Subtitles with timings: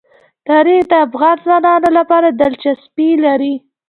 [0.49, 3.55] تاریخ د افغان ځوانانو لپاره دلچسپي لري.